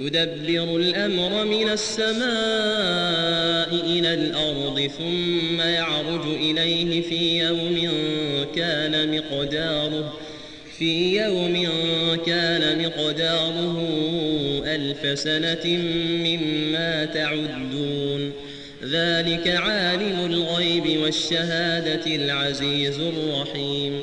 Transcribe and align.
يدبر 0.00 0.76
الأمر 0.76 1.44
من 1.44 1.68
السماء 1.68 2.24
إلى 3.86 4.14
الأرض 4.14 4.90
ثم 4.98 5.60
يعرج 5.60 6.26
إليه 6.34 7.02
في 7.02 7.38
يوم 7.38 7.90
كان 8.56 9.16
مقداره 9.16 10.12
في 10.78 11.16
يوم 11.16 11.68
كان 12.26 12.82
مقداره 12.82 13.76
ألف 14.66 15.18
سنة 15.18 15.66
مما 16.24 17.04
تعدون. 17.04 18.32
ذلك 18.84 19.48
عالم 19.48 20.32
الغيب 20.32 21.00
والشهادة 21.00 22.06
العزيز 22.06 23.00
الرحيم. 23.00 24.02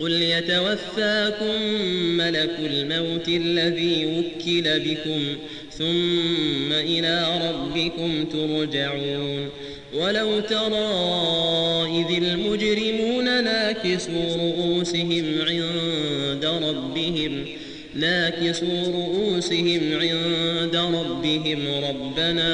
قل 0.00 0.12
يتوفاكم 0.22 1.62
ملك 2.16 2.56
الموت 2.58 3.28
الذي 3.28 4.06
وكل 4.06 4.80
بكم 4.80 5.22
ثم 5.70 6.72
إلى 6.72 7.24
ربكم 7.48 8.24
ترجعون 8.24 9.48
ولو 9.94 10.40
ترى 10.40 10.84
إذ 12.00 12.22
المجرمون 12.22 13.44
ناكسوا 13.44 14.36
رؤوسهم 14.36 15.24
عند 15.48 16.44
ربهم 16.44 17.46
ناكسوا 17.94 18.84
رؤوسهم 18.86 19.80
عند 20.00 20.76
ربهم 20.76 21.58
ربنا 21.88 22.52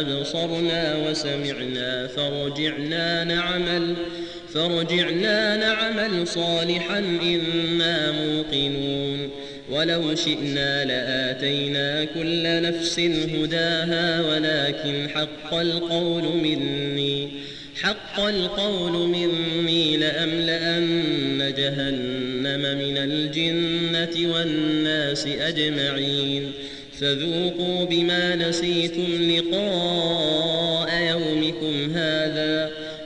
أبصرنا 0.00 1.08
وسمعنا 1.08 2.06
فرجعنا 2.06 3.24
نعمل 3.24 3.96
فرجعنا 4.54 5.56
نعمل 5.56 6.28
صالحا 6.28 6.98
إنا 6.98 8.12
موقنون. 8.12 9.30
ولو 9.70 10.14
شئنا 10.14 10.84
لآتينا 10.84 12.04
كل 12.04 12.62
نفس 12.62 13.00
هداها 13.34 14.20
ولكن 14.20 15.08
حق 15.08 15.54
القول 15.54 16.22
مني. 16.22 17.28
حق 17.82 18.20
القول 18.20 19.08
مني 19.08 19.96
لأملأن 19.96 21.54
جهنم 21.56 22.78
من 22.78 22.96
الجنة 22.96 24.34
والناس 24.34 25.26
أجمعين. 25.26 26.52
فذوقوا 27.00 27.84
بما 27.84 28.36
نسيتم 28.36 29.30
لقاء 29.30 31.02
يومكم 31.10 31.96
هذا. 31.96 32.87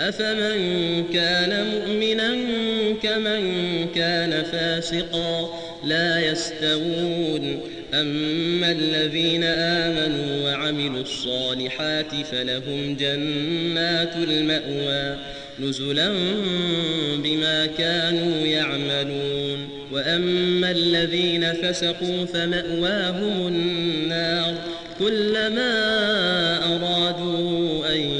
أفمن 0.00 1.04
كان 1.12 1.66
مؤمنا 1.66 2.36
كمن 3.02 3.42
كان 3.94 4.42
فاسقا 4.52 5.60
لا 5.84 6.30
يستوون. 6.30 7.60
أما 7.94 8.72
الذين 8.72 9.44
آمنوا 9.44 10.44
وعملوا 10.44 11.02
الصالحات 11.02 12.14
فلهم 12.32 12.96
جنات 13.00 14.16
المأوى 14.16 15.16
نزلا 15.60 16.12
بما 17.24 17.66
كانوا 17.78 18.46
يعملون. 18.46 19.68
وأما 19.92 20.70
الذين 20.70 21.52
فسقوا 21.52 22.24
فمأواهم 22.24 23.46
النار 23.46 24.54
كلما 24.98 25.72
أرادوا 26.76 27.94
أن 27.94 28.19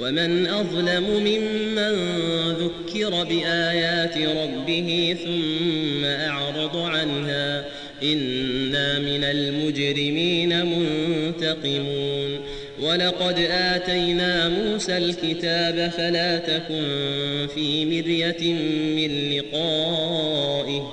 ومن 0.00 0.46
أظلم 0.46 1.04
ممن 1.04 1.94
ذكر 2.52 3.24
بآيات 3.24 4.18
ربه 4.18 5.16
ثم 5.24 6.04
أعرض 6.04 6.76
عنها 6.76 7.64
إنا 8.02 8.98
من 8.98 9.24
المجرمين 9.24 10.66
منتقمون 10.66 12.40
ولقد 12.82 13.38
آتينا 13.50 14.48
موسى 14.48 14.96
الكتاب 14.96 15.92
فلا 15.96 16.38
تكن 16.38 16.84
في 17.54 17.84
مرية 17.84 18.52
من 18.96 19.38
لقائه 19.38 20.92